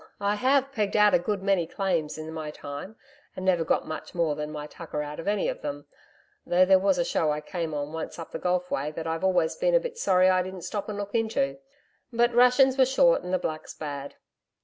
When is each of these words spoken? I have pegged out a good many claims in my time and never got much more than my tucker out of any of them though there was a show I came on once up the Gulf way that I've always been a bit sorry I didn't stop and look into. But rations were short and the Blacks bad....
I 0.19 0.33
have 0.33 0.71
pegged 0.71 0.97
out 0.97 1.13
a 1.13 1.19
good 1.19 1.43
many 1.43 1.67
claims 1.67 2.17
in 2.17 2.33
my 2.33 2.49
time 2.49 2.95
and 3.35 3.45
never 3.45 3.63
got 3.63 3.85
much 3.85 4.15
more 4.15 4.33
than 4.33 4.49
my 4.51 4.65
tucker 4.65 5.03
out 5.03 5.19
of 5.19 5.27
any 5.27 5.47
of 5.47 5.61
them 5.61 5.85
though 6.43 6.65
there 6.65 6.79
was 6.79 6.97
a 6.97 7.05
show 7.05 7.29
I 7.31 7.39
came 7.39 7.71
on 7.75 7.93
once 7.93 8.17
up 8.17 8.31
the 8.31 8.39
Gulf 8.39 8.71
way 8.71 8.89
that 8.89 9.05
I've 9.05 9.23
always 9.23 9.55
been 9.55 9.75
a 9.75 9.79
bit 9.79 9.99
sorry 9.99 10.27
I 10.27 10.41
didn't 10.41 10.63
stop 10.63 10.89
and 10.89 10.97
look 10.97 11.13
into. 11.13 11.59
But 12.11 12.33
rations 12.33 12.79
were 12.79 12.85
short 12.87 13.21
and 13.21 13.31
the 13.31 13.37
Blacks 13.37 13.75
bad.... 13.75 14.15